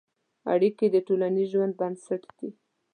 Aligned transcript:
اړیکې 0.53 0.85
د 0.91 0.95
ټولنیز 1.07 1.47
ژوند 1.53 1.73
بنسټ 1.79 2.23
دي. 2.39 2.49